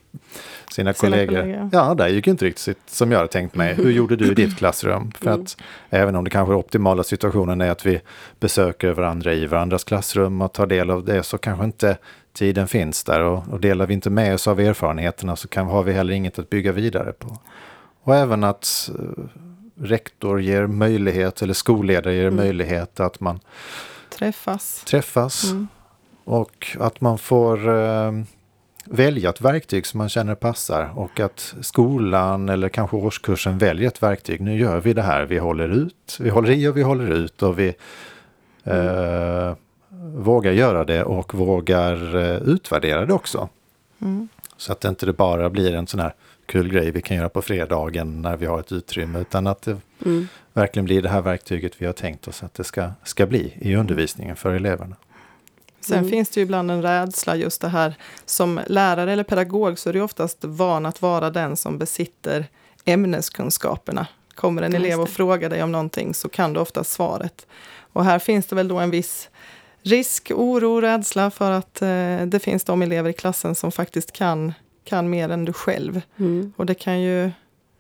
sina, 0.72 0.94
kollegor. 0.94 1.42
kollegor. 1.42 1.70
Ja, 1.74 1.94
det 1.94 2.10
gick 2.10 2.28
inte 2.28 2.46
riktigt 2.46 2.78
som 2.88 3.12
jag 3.12 3.18
hade 3.20 3.32
tänkt 3.32 3.56
mig. 3.56 3.74
Hur 3.74 3.92
gjorde 3.92 4.16
du 4.16 4.32
i 4.32 4.34
ditt 4.34 4.58
klassrum? 4.58 5.12
För 5.20 5.28
Mm. 5.28 5.42
att 5.42 5.58
även 5.90 6.16
om 6.16 6.24
det 6.24 6.30
kanske 6.30 6.54
optimala 6.54 7.04
situationen 7.04 7.62
är 7.62 7.72
att 7.72 7.86
vi 7.86 8.02
besöker 8.40 8.92
varandra 8.92 9.34
i 9.34 9.46
varandras 9.46 9.84
klassrum 9.84 10.42
och 10.42 10.54
tar 10.54 10.66
del 10.68 10.90
av 10.90 11.06
det 11.06 11.24
så 11.24 11.38
kanske 11.38 11.66
inte 11.66 11.98
tiden 12.34 12.68
finns 12.68 13.04
där. 13.04 13.20
Och, 13.22 13.44
och 13.52 13.60
delar 13.60 13.86
vi 13.88 13.94
inte 13.94 14.10
med 14.10 14.34
oss 14.34 14.48
av 14.48 14.60
erfarenheterna 14.60 15.36
så 15.36 15.48
kan, 15.48 15.66
har 15.68 15.84
vi 15.84 15.94
heller 15.94 16.14
inget 16.14 16.40
att 16.40 16.50
bygga 16.50 16.72
vidare 16.72 17.12
på. 17.12 17.38
Och 18.06 18.16
även 18.16 18.44
att 18.44 18.90
eh, 19.00 19.24
rektor 19.84 20.42
ger 20.42 20.68
möjlighet 20.68 21.42
eller 21.42 21.54
skolledare 21.54 22.16
ger 22.16 22.24
Mm. 22.28 22.36
möjlighet 22.36 23.00
att 23.00 23.20
man 23.20 23.40
träffas. 24.10 24.84
träffas 24.88 25.52
Mm. 25.52 25.68
och 26.24 26.68
att 26.80 27.02
man 27.02 27.18
får 27.18 27.70
eh, 27.70 28.12
välja 28.86 29.30
ett 29.30 29.42
verktyg 29.42 29.86
som 29.86 29.98
man 29.98 30.10
känner 30.10 30.36
passar 30.36 30.92
och 30.96 31.20
att 31.20 31.56
skolan 31.62 32.50
eller 32.50 32.70
kanske 32.70 32.96
årskursen 32.98 33.58
väljer 33.58 33.88
ett 33.88 34.04
verktyg. 34.04 34.42
Nu 34.42 34.58
gör 34.60 34.80
vi 34.80 34.94
det 34.94 35.02
här, 35.02 35.24
vi 35.26 35.38
håller 35.38 35.70
ut, 35.70 36.18
vi 36.20 36.30
håller 36.30 36.52
i 36.52 36.68
och 36.68 36.78
vi 36.78 36.82
håller 36.84 37.12
ut 37.12 37.44
och 37.44 37.60
vi 37.60 37.68
eh, 38.64 39.54
vågar 40.16 40.52
göra 40.52 40.84
det 40.84 41.04
och 41.04 41.34
vågar 41.34 42.16
eh, 42.16 42.38
utvärdera 42.38 43.06
det 43.06 43.14
också. 43.14 43.50
Mm. 44.02 44.28
Så 44.58 44.72
att 44.72 44.82
det 44.82 44.88
inte 44.90 45.14
bara 45.14 45.50
blir 45.50 45.74
en 45.76 45.88
sån 45.88 46.00
här 46.00 46.14
kul 46.46 46.70
grej 46.70 46.92
vi 46.92 47.02
kan 47.02 47.18
göra 47.18 47.30
på 47.30 47.42
fredagen 47.42 48.22
när 48.22 48.38
vi 48.38 48.46
har 48.46 48.60
ett 48.60 48.72
utrymme 48.72 49.20
utan 49.20 49.48
att 49.48 49.62
det 49.62 49.78
Mm. 50.06 50.28
verkligen 50.54 50.86
blir 50.86 51.02
det 51.02 51.10
här 51.10 51.22
verktyget 51.22 51.74
vi 51.78 51.86
har 51.86 51.94
tänkt 51.94 52.28
oss 52.28 52.44
att 52.44 52.54
det 52.54 52.64
ska, 52.64 52.90
ska 53.04 53.26
bli 53.26 53.54
i 53.62 53.76
undervisningen 53.76 54.36
för 54.36 54.54
eleverna. 54.54 54.96
Sen 55.82 55.98
Mm. 55.98 56.10
finns 56.12 56.30
det 56.30 56.40
ju 56.40 56.44
ibland 56.44 56.72
en 56.72 56.82
rädsla 56.82 57.36
just 57.36 57.62
det 57.62 57.68
här. 57.68 57.96
Som 58.26 58.60
lärare 58.68 59.12
eller 59.14 59.24
pedagog 59.24 59.80
så 59.80 59.90
är 59.90 59.94
det 59.94 60.02
oftast 60.02 60.38
van 60.42 60.86
att 60.86 61.02
vara 61.02 61.30
den 61.30 61.58
som 61.58 61.78
besitter 61.78 62.46
ämneskunskaperna. 62.86 64.08
Kommer 64.36 64.62
en 64.62 64.76
elev 64.76 65.00
och 65.02 65.10
frågar 65.10 65.50
dig 65.50 65.64
om 65.64 65.72
någonting 65.72 66.14
så 66.14 66.30
kan 66.30 66.54
du 66.54 66.60
oftast 66.60 66.92
svaret. 66.92 67.48
Och 67.94 68.06
här 68.06 68.20
finns 68.20 68.46
det 68.46 68.56
väl 68.56 68.68
då 68.68 68.78
en 68.80 68.90
viss 68.92 69.30
risk, 69.82 70.32
oro, 70.36 70.82
rädsla 70.82 71.32
för 71.32 71.52
att 71.52 71.82
eh, 71.82 72.22
det 72.26 72.40
finns 72.44 72.64
de 72.64 72.82
elever 72.82 73.10
i 73.10 73.14
klassen 73.14 73.56
som 73.56 73.72
faktiskt 73.72 74.12
kan, 74.12 74.54
kan 74.86 75.10
mer 75.10 75.30
än 75.30 75.46
du 75.46 75.54
själv. 75.54 76.02
Mm. 76.18 76.54
Och 76.56 76.66
det 76.66 76.74
kan 76.74 77.02
ju 77.02 77.32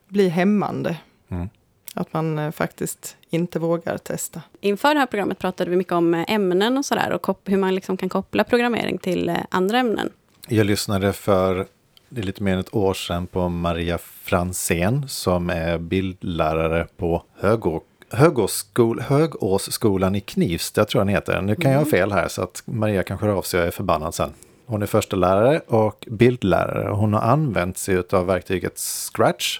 bli 0.07 0.29
hämmande. 0.29 0.97
Mm. 1.29 1.49
Att 1.93 2.13
man 2.13 2.39
eh, 2.39 2.51
faktiskt 2.51 3.17
inte 3.29 3.59
vågar 3.59 3.97
testa. 3.97 4.41
Inför 4.61 4.93
det 4.93 4.99
här 4.99 5.07
programmet 5.07 5.39
pratade 5.39 5.69
vi 5.69 5.75
mycket 5.77 5.93
om 5.93 6.13
eh, 6.13 6.25
ämnen 6.27 6.77
och 6.77 6.85
sådär 6.85 7.11
och 7.11 7.37
hur 7.45 7.57
man 7.57 7.75
liksom 7.75 7.97
kan 7.97 8.09
koppla 8.09 8.43
programmering 8.43 8.97
till 8.97 9.29
eh, 9.29 9.37
andra 9.49 9.77
ämnen. 9.79 10.09
Jag 10.47 10.65
lyssnade 10.65 11.13
för 11.13 11.65
det 12.09 12.21
är 12.21 12.25
lite 12.25 12.43
mer 12.43 12.53
än 12.53 12.59
ett 12.59 12.75
år 12.75 12.93
sedan 12.93 13.27
på 13.27 13.49
Maria 13.49 13.97
Fransén 13.97 15.07
som 15.07 15.49
är 15.49 15.77
bildlärare 15.77 16.87
på 16.97 17.23
Högå, 17.39 17.81
Högåsskol, 18.09 19.01
Högåsskolan 19.01 20.15
i 20.15 20.21
Knivsta 20.21 20.85
tror 20.85 20.99
jag 20.99 21.07
den 21.07 21.15
heter. 21.15 21.41
Nu 21.41 21.55
kan 21.55 21.71
jag 21.71 21.79
ha 21.79 21.85
fel 21.85 22.11
här 22.11 22.27
så 22.27 22.41
att 22.41 22.63
Maria 22.65 23.03
kanske 23.03 23.25
hör 23.25 23.33
av 23.33 23.41
sig 23.41 23.59
och 23.59 23.67
är 23.67 23.71
förbannad 23.71 24.15
sen. 24.15 24.33
Hon 24.65 24.81
är 24.81 24.85
första 24.85 25.15
lärare 25.15 25.59
och 25.67 26.07
bildlärare 26.11 26.89
hon 26.89 27.13
har 27.13 27.21
använt 27.21 27.77
sig 27.77 28.03
av 28.11 28.25
verktyget 28.25 28.77
Scratch 28.77 29.59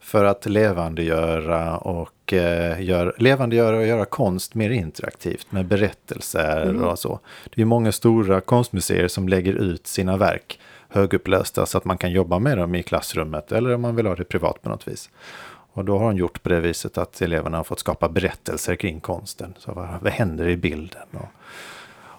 för 0.00 0.24
att 0.24 0.46
levandegöra 0.46 1.76
och 1.76 2.32
eh, 2.32 2.82
gör, 2.82 3.14
levandegöra 3.18 3.76
och 3.76 3.86
göra 3.86 4.04
konst 4.04 4.54
mer 4.54 4.70
interaktivt 4.70 5.52
med 5.52 5.66
berättelser 5.66 6.82
och 6.82 6.98
så. 6.98 7.20
Det 7.54 7.62
är 7.62 7.66
många 7.66 7.92
stora 7.92 8.40
konstmuseer 8.40 9.08
som 9.08 9.28
lägger 9.28 9.52
ut 9.52 9.86
sina 9.86 10.16
verk 10.16 10.60
högupplösta 10.88 11.66
så 11.66 11.78
att 11.78 11.84
man 11.84 11.98
kan 11.98 12.12
jobba 12.12 12.38
med 12.38 12.58
dem 12.58 12.74
i 12.74 12.82
klassrummet 12.82 13.52
eller 13.52 13.74
om 13.74 13.80
man 13.80 13.96
vill 13.96 14.06
ha 14.06 14.14
det 14.14 14.24
privat 14.24 14.62
på 14.62 14.68
något 14.68 14.88
vis. 14.88 15.10
Och 15.72 15.84
då 15.84 15.98
har 15.98 16.04
hon 16.04 16.16
gjort 16.16 16.42
på 16.42 16.48
det 16.48 16.60
viset 16.60 16.98
att 16.98 17.22
eleverna 17.22 17.56
har 17.56 17.64
fått 17.64 17.80
skapa 17.80 18.08
berättelser 18.08 18.76
kring 18.76 19.00
konsten. 19.00 19.54
Så 19.58 19.72
vad, 19.72 19.88
vad 20.00 20.12
händer 20.12 20.48
i 20.48 20.56
bilden? 20.56 21.08
Och, 21.12 21.28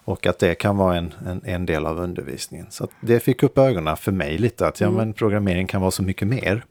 och 0.07 0.25
att 0.25 0.39
det 0.39 0.55
kan 0.55 0.77
vara 0.77 0.97
en, 0.97 1.13
en, 1.25 1.41
en 1.45 1.65
del 1.65 1.85
av 1.85 1.99
undervisningen. 1.99 2.65
Så 2.69 2.83
att 2.83 2.89
det 3.01 3.19
fick 3.19 3.43
upp 3.43 3.57
ögonen 3.57 3.97
för 3.97 4.11
mig 4.11 4.37
lite 4.37 4.67
att 4.67 4.81
ja, 4.81 4.91
men 4.91 5.13
programmering 5.13 5.67
kan 5.67 5.81
vara 5.81 5.91
så 5.91 6.03
mycket 6.03 6.27
mer 6.27 6.65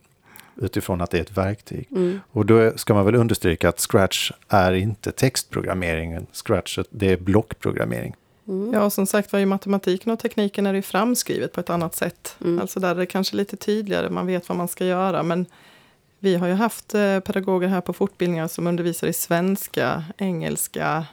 utifrån 0.57 1.01
att 1.01 1.11
det 1.11 1.19
är 1.19 1.23
ett 1.23 1.37
verktyg. 1.37 1.89
Mm. 1.91 2.21
Och 2.33 2.47
då 2.47 2.73
ska 2.77 2.95
man 2.95 3.05
väl 3.05 3.15
understryka 3.15 3.69
att 3.69 3.81
Scratch 3.81 4.31
är 4.49 4.73
inte 4.73 5.13
textprogrammering. 5.13 6.27
Scratch 6.33 6.79
det 6.91 7.13
är 7.13 7.17
blockprogrammering. 7.17 8.15
Mm. 8.49 8.73
Ja, 8.75 8.85
och 8.85 8.93
som 8.93 9.07
sagt 9.07 9.33
var 9.33 9.41
i 9.41 9.47
matematiken 9.47 10.13
och 10.13 10.19
tekniken 10.19 10.67
är 10.67 10.73
det 10.73 10.79
ju 10.79 10.83
framskrivet 10.83 11.53
på 11.53 11.61
ett 11.61 11.71
annat 11.71 11.95
sätt. 11.95 12.37
Mm. 12.45 12.61
Alltså 12.61 12.81
där 12.81 12.91
är 12.91 12.95
det 12.95 13.07
kanske 13.07 13.37
lite 13.37 13.57
tydligare, 13.57 14.11
man 14.11 14.27
vet 14.27 14.49
vad 14.49 14.59
man 14.59 14.69
ska 14.69 14.85
göra. 14.85 15.23
Men 15.23 15.47
vi 16.19 16.37
har 16.37 16.47
ju 16.47 16.55
haft 16.55 16.95
eh, 16.95 17.21
pedagoger 17.21 17.69
här 17.69 17.81
på 17.81 17.93
fortbildningar 17.93 18.49
som 18.49 18.67
undervisar 18.67 19.07
i 19.07 19.13
svenska, 19.13 20.05
engelska, 20.17 21.07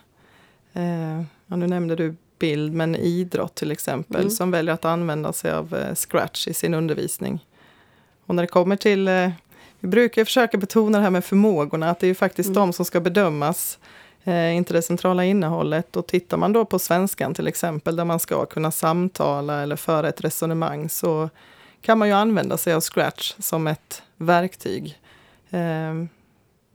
eh, 0.73 1.21
ja, 1.53 1.57
nu 1.57 1.67
nämnde 1.67 1.95
du 1.95 2.15
bild, 2.39 2.73
men 2.73 2.95
idrott 2.95 3.55
till 3.55 3.71
exempel, 3.71 4.21
Mm. 4.21 4.29
som 4.31 4.51
väljer 4.51 4.73
att 4.73 4.85
använda 4.85 5.33
sig 5.33 5.51
av 5.51 5.75
eh, 5.75 5.95
Scratch 5.95 6.47
i 6.47 6.53
sin 6.53 6.73
undervisning. 6.73 7.45
Och 8.25 8.35
när 8.35 8.43
det 8.43 8.47
kommer 8.47 8.75
till, 8.75 9.07
eh, 9.07 9.29
vi 9.79 9.87
brukar 9.87 10.25
försöka 10.25 10.57
betona 10.57 10.97
det 10.97 11.03
här 11.03 11.11
med 11.11 11.25
förmågorna, 11.25 11.89
att 11.89 11.99
det 11.99 12.05
är 12.05 12.07
ju 12.07 12.15
faktiskt 12.15 12.47
Mm. 12.47 12.53
de 12.55 12.73
som 12.73 12.85
ska 12.85 12.99
bedömas 12.99 13.79
eh, 14.23 14.55
inte 14.55 14.73
det 14.73 14.81
centrala 14.81 15.25
innehållet. 15.25 15.95
Och 15.95 16.07
tittar 16.07 16.37
man 16.37 16.53
då 16.53 16.65
på 16.65 16.79
svenskan 16.79 17.33
till 17.33 17.47
exempel, 17.47 17.95
där 17.95 18.05
man 18.05 18.19
ska 18.19 18.45
kunna 18.45 18.71
samtala 18.71 19.61
eller 19.63 19.75
föra 19.75 20.09
ett 20.09 20.21
resonemang, 20.21 20.89
så 20.89 21.29
kan 21.81 21.97
man 21.97 22.07
ju 22.07 22.13
använda 22.13 22.57
sig 22.57 22.73
av 22.73 22.81
Scratch 22.81 23.33
som 23.39 23.67
ett 23.67 24.01
verktyg. 24.17 24.99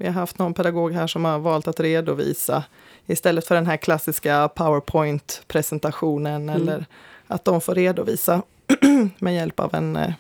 Vi 0.01 0.07
har 0.07 0.13
haft 0.15 0.39
någon 0.39 0.55
pedagog 0.55 0.93
här 0.93 1.07
som 1.07 1.25
har 1.25 1.39
valt 1.39 1.69
att 1.69 1.81
redovisa 1.81 2.65
istället 3.07 3.47
för 3.47 3.55
den 3.55 3.67
här 3.67 3.77
klassiska 3.77 4.49
PowerPoint-presentationen, 4.49 6.49
Mm. 6.49 6.63
eller 6.63 6.87
att 7.27 7.45
de 7.45 7.61
får 7.61 7.75
redovisa 7.75 8.43
med 9.19 9.35
hjälp 9.35 9.61
av 9.61 9.75
en, 9.75 9.97
eh, 9.97 10.13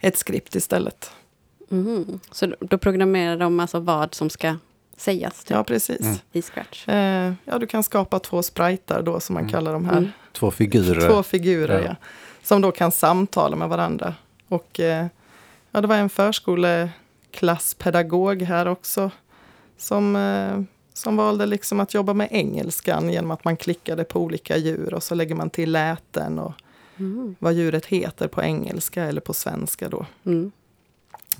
ett 0.00 0.18
skript 0.18 0.54
istället. 0.54 1.10
Mhm. 1.68 2.20
Så 2.30 2.54
då- 2.60 2.78
programmerar 2.78 3.36
de 3.36 3.60
alltså 3.60 3.80
vad 3.80 4.14
som 4.14 4.30
ska 4.30 4.56
sägas 4.96 5.44
typ, 5.44 5.50
Ja, 5.50 5.64
precis. 5.64 6.00
Mm. 6.00 6.16
i 6.32 6.42
Scratch? 6.42 6.88
Eh, 6.88 7.32
ja, 7.44 7.58
du 7.58 7.66
kan 7.66 7.82
skapa 7.82 8.18
två 8.18 8.42
spritar 8.42 9.02
då, 9.02 9.20
som 9.20 9.34
man 9.34 9.42
Mm. 9.42 9.52
kallar 9.52 9.72
de 9.72 9.84
här. 9.84 9.96
Mm. 9.98 10.10
Två 10.32 10.50
figurer. 10.50 11.08
Två 11.08 11.22
figurer, 11.22 11.80
Ja. 11.82 11.86
ja. 11.88 11.96
Som 12.42 12.60
då 12.62 12.72
kan 12.72 12.92
samtala 12.92 13.56
med 13.56 13.68
varandra. 13.68 14.14
Och 14.48 14.80
eh, 14.80 15.06
ja, 15.70 15.80
det 15.80 15.86
var 15.86 15.96
en 15.96 16.08
förskoleklasspedagog 17.36 18.42
här 18.42 18.66
också. 18.68 19.10
Som, 19.78 20.16
eh, 20.16 20.62
som 20.94 21.16
valde 21.16 21.46
liksom 21.46 21.80
att 21.80 21.94
jobba 21.94 22.14
med 22.14 22.28
engelskan 22.30 23.10
genom 23.10 23.30
att 23.30 23.44
man 23.44 23.56
klickade 23.56 24.04
på 24.04 24.20
olika 24.20 24.56
djur 24.56 24.94
och 24.94 25.02
så 25.02 25.14
lägger 25.14 25.34
man 25.34 25.50
till 25.50 25.72
läten 25.72 26.38
och 26.38 26.52
Mm. 26.98 27.36
vad 27.38 27.52
djuret 27.54 27.86
heter 27.86 28.28
på 28.28 28.42
engelska 28.42 29.04
eller 29.04 29.20
på 29.20 29.34
svenska 29.34 29.88
då. 29.88 30.06
Mm. 30.26 30.50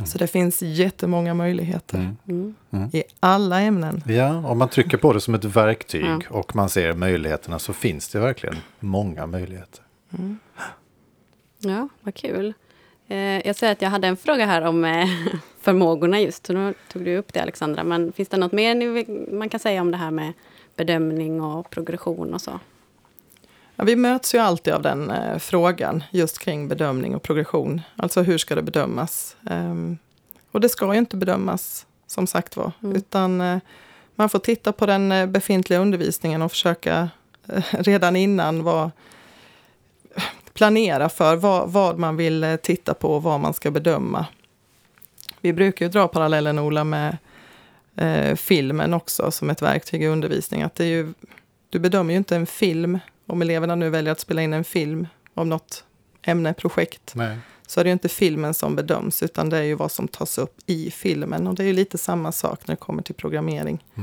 Så 0.07 0.19
det 0.19 0.27
finns 0.27 0.63
jättemånga 0.63 1.35
möjligheter 1.35 2.15
Mm. 2.29 2.55
Mm. 2.71 2.91
i 2.93 3.03
alla 3.21 3.61
ämnen. 3.61 4.03
Ja, 4.07 4.47
om 4.49 4.59
man 4.59 4.69
trycker 4.69 4.97
på 4.97 5.13
det 5.13 5.21
som 5.21 5.35
ett 5.35 5.45
verktyg 5.45 6.27
och 6.31 6.57
man 6.57 6.69
ser 6.69 6.93
möjligheterna 6.93 7.59
så 7.59 7.73
finns 7.73 8.09
det 8.09 8.19
verkligen 8.21 8.57
många 8.81 9.27
möjligheter. 9.27 9.81
Mm. 10.19 10.39
Ja, 11.59 11.89
vad 12.01 12.15
kul. 12.15 12.55
Eh, 13.09 13.47
jag 13.47 13.57
säger 13.57 13.73
att 13.73 13.83
jag 13.83 13.91
hade 13.91 14.09
en 14.09 14.17
fråga 14.17 14.47
här 14.47 14.63
om 14.63 14.85
eh, 14.85 15.09
förmågorna 15.61 16.21
just. 16.21 16.47
Så 16.47 16.53
nu 16.53 16.75
tog 16.93 17.05
du 17.05 17.17
upp 17.17 17.33
det 17.33 17.41
Alexandra. 17.41 17.85
Men 17.85 18.13
finns 18.13 18.29
det 18.29 18.37
något 18.37 18.53
mer 18.53 19.35
man 19.35 19.49
kan 19.49 19.61
säga 19.61 19.81
om 19.81 19.91
det 19.91 19.97
här 19.97 20.11
med 20.11 20.33
bedömning 20.77 21.43
och 21.43 21.71
progression 21.71 22.35
och 22.35 22.41
så? 22.41 22.61
Ja, 23.77 23.85
vi 23.85 23.97
möts 23.97 24.35
ju 24.35 24.39
alltid 24.39 24.73
av 24.73 24.83
den 24.83 25.11
eh, 25.11 25.39
frågan 25.39 26.05
just 26.11 26.39
kring 26.39 26.69
bedömning 26.69 27.15
och 27.15 27.23
progression. 27.23 27.81
Alltså 27.97 28.23
hur 28.23 28.39
ska 28.39 28.55
det 28.55 28.63
bedömas? 28.63 29.37
Ehm, 29.51 29.99
och 30.51 30.61
det 30.61 30.69
ska 30.69 30.93
ju 30.93 30.99
inte 30.99 31.17
bedömas 31.17 31.87
som 32.07 32.27
sagt 32.27 32.57
var, 32.57 32.73
Mm. 32.83 32.97
utan 32.97 33.41
eh, 33.41 33.59
man 34.15 34.29
får 34.29 34.39
titta 34.39 34.73
på 34.73 34.87
den 34.87 35.13
eh, 35.13 35.27
befintliga 35.27 35.79
undervisningen 35.81 36.43
och 36.43 36.51
försöka 36.51 37.09
redan 37.71 38.17
innan 38.17 38.63
vad, 38.63 38.91
planera 40.57 41.09
för 41.09 41.37
vad, 41.37 41.73
vad 41.73 41.99
man 41.99 42.17
vill 42.17 42.45
eh, 42.45 42.57
titta 42.57 42.95
på 42.95 43.15
och 43.15 43.23
vad 43.23 43.41
man 43.41 43.55
ska 43.55 43.71
bedöma. 43.71 44.27
Vi 45.41 45.53
brukar 45.53 45.85
ju 45.85 45.91
dra 45.91 46.09
parallellen 46.09 46.59
Ola 46.59 46.85
med 46.85 47.17
eh, 47.97 48.35
filmen 48.35 48.95
också 48.95 49.31
som 49.31 49.51
ett 49.51 49.63
verktyg 49.63 50.03
i 50.03 50.07
undervisning. 50.07 50.63
Att 50.63 50.75
det 50.75 50.85
är 50.85 50.89
ju, 50.89 51.13
du 51.71 51.79
bedömer 51.79 52.13
ju 52.13 52.17
inte 52.17 52.37
en 52.37 52.47
film 52.47 52.99
om 53.27 53.43
eleverna 53.43 53.75
nu 53.75 53.91
väljer 53.91 54.13
att 54.13 54.21
spela 54.21 54.43
in 54.43 54.53
en 54.53 54.65
film 54.65 55.07
om 55.35 55.49
något 55.49 55.85
ämne, 56.23 56.55
projekt, 56.55 57.13
Nej. 57.15 57.39
så 57.67 57.81
är 57.81 57.85
det 57.85 57.89
ju 57.89 57.93
inte 57.93 58.09
filmen 58.09 58.55
som 58.55 58.77
bedöms, 58.77 59.23
utan 59.23 59.51
det 59.51 59.59
är 59.59 59.63
ju 59.63 59.75
vad 59.75 59.93
som 59.93 60.09
tas 60.09 60.39
upp 60.39 60.57
i 60.67 60.91
filmen. 60.91 61.47
Och 61.47 61.55
det 61.55 61.63
är 61.63 61.67
ju 61.67 61.73
lite 61.73 61.99
samma 61.99 62.33
sak 62.33 62.67
när 62.67 62.73
det 62.73 62.81
kommer 62.81 63.03
till 63.03 63.15
programmering. 63.15 63.85
Ja, 63.95 64.03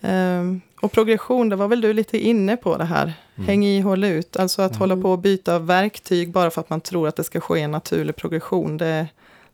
Ehm, 0.00 0.60
och 0.80 0.92
progression, 0.92 1.48
det 1.48 1.56
var 1.56 1.68
väl 1.68 1.80
du 1.80 1.92
lite 1.92 2.18
inne 2.18 2.56
på 2.56 2.76
det 2.76 2.84
här. 2.84 3.12
Mm. 3.36 3.46
Häng 3.48 3.64
i, 3.66 3.80
håll 3.80 4.04
ut. 4.04 4.36
Alltså 4.36 4.62
att 4.62 4.70
Mm. 4.70 4.80
hålla 4.80 5.02
på 5.02 5.10
och 5.12 5.18
byta 5.18 5.58
verktyg 5.58 6.30
bara 6.32 6.50
för 6.50 6.60
att 6.60 6.70
man 6.70 6.80
tror 6.80 7.08
att 7.08 7.16
det 7.16 7.24
ska 7.24 7.40
ske 7.40 7.60
en 7.60 7.70
naturlig 7.70 8.16
progression. 8.16 8.76
Det, 8.76 9.06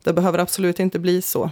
det 0.03 0.13
behöver 0.13 0.39
absolut 0.39 0.79
inte 0.79 0.99
bli 0.99 1.21
så. 1.21 1.43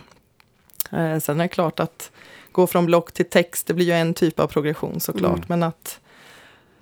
Eh, 0.91 1.17
sen 1.19 1.39
är 1.39 1.43
det 1.43 1.47
klart 1.47 1.79
att 1.79 2.11
gå 2.51 2.67
från 2.67 2.85
block 2.85 3.11
till 3.11 3.29
text, 3.29 3.67
det 3.67 3.73
blir 3.73 3.85
ju 3.85 3.91
en 3.93 4.13
typ 4.13 4.39
av 4.39 4.47
progression 4.47 4.99
såklart. 4.99 5.35
Mm. 5.35 5.45
Men 5.47 5.63
att 5.63 5.99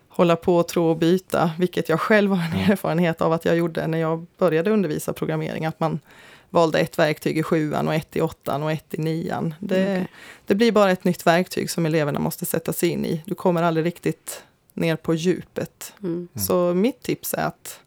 hålla 0.09 0.35
på 0.35 0.57
och 0.57 0.67
tro 0.67 0.85
och 0.85 0.97
byta, 0.97 1.51
vilket 1.59 1.89
jag 1.89 1.99
själv 1.99 2.31
har 2.31 2.43
en 2.45 2.53
Mm. 2.59 2.71
erfarenhet 2.71 3.21
av 3.21 3.33
att 3.33 3.45
jag 3.45 3.57
gjorde 3.57 3.87
när 3.87 3.97
jag 3.97 4.25
började 4.37 4.71
undervisa 4.71 5.13
programmering, 5.13 5.65
att 5.65 5.79
man 5.79 5.99
valde 6.49 6.79
ett 6.79 6.99
verktyg 6.99 7.37
i 7.37 7.43
sjuan 7.43 7.87
och 7.87 7.93
ett 7.93 8.15
i 8.15 8.21
åttan 8.21 8.63
och 8.63 8.71
ett 8.71 8.93
i 8.93 8.97
nian. 8.97 9.53
Det, 9.59 9.83
Okej. 9.83 10.07
det 10.45 10.55
blir 10.55 10.71
bara 10.71 10.91
ett 10.91 11.03
nytt 11.03 11.25
verktyg 11.27 11.69
som 11.69 11.85
eleverna 11.85 12.19
måste 12.19 12.45
sätta 12.45 12.73
sig 12.73 12.89
in 12.89 13.05
i. 13.05 13.23
Du 13.25 13.35
kommer 13.35 13.63
aldrig 13.63 13.85
riktigt 13.85 14.43
ner 14.73 14.95
på 14.95 15.13
djupet. 15.13 15.93
Mm. 15.99 16.15
Mm. 16.15 16.45
Så 16.47 16.73
mitt 16.73 17.01
tips 17.01 17.33
är 17.33 17.43
att 17.45 17.79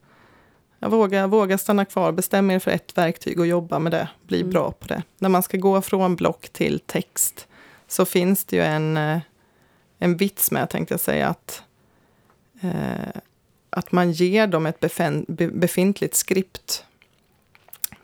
jag 0.79 0.91
våga, 0.91 1.27
våga 1.27 1.59
stanna 1.59 1.85
kvar, 1.85 2.13
bestäm 2.13 2.51
er 2.51 2.59
för 2.59 2.71
ett 2.71 2.99
verktyg 2.99 3.41
och 3.41 3.47
jobba 3.47 3.79
med 3.79 3.93
det. 3.93 4.09
Bli 4.27 4.41
Mm. 4.41 4.51
bra 4.51 4.73
på 4.73 4.89
det. 4.89 5.03
När 5.19 5.29
man 5.29 5.43
ska 5.43 5.57
gå 5.57 5.83
från 5.83 6.17
block 6.17 6.49
till 6.49 6.81
text 6.81 7.47
så 7.89 8.05
finns 8.05 8.45
det 8.45 8.57
ju 8.57 8.63
en, 8.63 8.97
eh, 8.97 9.19
en 9.99 10.17
vits 10.17 10.51
med, 10.51 10.71
tänkte 10.71 10.95
jag 10.95 11.01
säga, 11.01 11.29
att, 11.29 11.63
eh, 12.61 13.21
att 13.71 13.93
man 13.93 14.13
ger 14.13 14.47
dem 14.47 14.67
ett 14.67 14.81
befintligt 15.53 16.15
skript. 16.15 16.85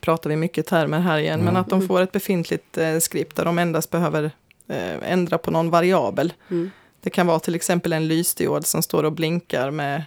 Pratar 0.09 0.31
vi 0.31 0.37
mycket 0.37 0.67
termer 0.67 1.01
här 1.01 1.19
igen, 1.19 1.39
men 1.39 1.49
Mm. 1.49 1.61
att 1.61 1.69
de 1.69 1.89
får 1.89 2.01
ett 2.01 2.13
befintligt 2.13 2.79
eh, 2.79 2.99
skript 2.99 3.37
där 3.37 3.45
de 3.45 3.59
endast 3.59 3.91
behöver 3.91 4.25
eh, 4.69 5.13
ändra 5.13 5.39
på 5.39 5.51
någon 5.51 5.71
variabel. 5.71 6.33
Mm. 6.51 6.71
Det 7.01 7.11
kan 7.11 7.27
vara 7.27 7.39
till 7.39 7.55
exempel 7.55 7.93
en 7.93 8.09
lysdiod 8.09 8.67
som 8.67 8.83
står 8.83 9.03
och 9.05 9.13
blinkar 9.13 9.71
med 9.71 10.03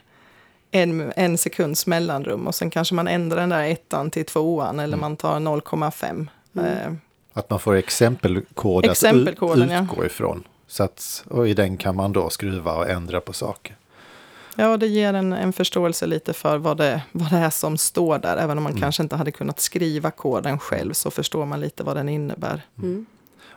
en, 0.72 1.13
en 1.15 1.38
sekunds 1.38 1.88
mellanrum 1.88 2.48
och 2.48 2.55
sen 2.55 2.70
kanske 2.70 2.96
man 2.96 3.08
ändrar 3.08 3.38
den 3.39 3.50
där 3.50 3.63
ettan 3.63 4.12
till 4.12 4.25
tvåan 4.25 4.79
eller 4.79 4.98
Mm. 4.98 5.00
man 5.01 5.15
tar 5.17 5.39
0,5. 5.39 6.27
Mm. 6.55 6.65
Eh, 6.65 6.93
Att 7.34 7.50
man 7.50 7.60
får 7.60 7.75
exempelkod 7.75 8.86
att 8.86 8.91
Exempelkoden, 8.91 9.63
ut, 9.63 9.72
ja. 9.72 9.84
utgå 9.84 10.05
ifrån. 10.05 10.43
Så 10.67 10.84
att, 10.84 11.24
och 11.29 11.48
i 11.48 11.53
den 11.53 11.77
kan 11.77 11.96
man 11.96 12.13
då 12.13 12.29
skruva 12.29 12.74
och 12.74 12.89
ändra 12.89 13.22
på 13.22 13.34
saker. 13.34 13.75
Ja, 14.55 14.77
det 14.77 14.88
ger 14.88 15.13
en, 15.13 15.34
en 15.34 15.53
förståelse 15.53 16.05
lite 16.05 16.34
för 16.34 16.58
vad 16.58 16.77
det, 16.77 17.01
vad 17.12 17.29
det 17.31 17.38
är 17.38 17.50
som 17.50 17.77
står 17.77 18.17
där. 18.20 18.38
Även 18.38 18.58
om 18.58 18.63
man 18.63 18.72
Mm. 18.72 18.81
kanske 18.81 19.03
inte 19.03 19.15
hade 19.15 19.31
kunnat 19.31 19.60
skriva 19.60 20.12
koden 20.12 20.60
själv 20.60 20.93
så 20.93 21.12
förstår 21.12 21.46
man 21.46 21.60
lite 21.60 21.84
vad 21.84 21.96
den 21.96 22.10
innebär. 22.10 22.62
Mm. 22.77 23.05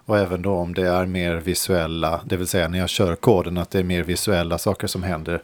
Och 0.07 0.19
även 0.19 0.43
då 0.43 0.53
om 0.55 0.75
det 0.75 0.89
är 0.89 1.07
mer 1.07 1.35
visuella, 1.35 2.21
det 2.25 2.37
vill 2.37 2.47
säga 2.47 2.69
när 2.69 2.79
jag 2.79 2.89
kör 2.89 3.15
koden 3.17 3.59
att 3.59 3.71
det 3.71 3.79
är 3.79 3.83
mer 3.83 4.03
visuella 4.03 4.59
saker 4.59 4.87
som 4.87 5.03
händer. 5.03 5.43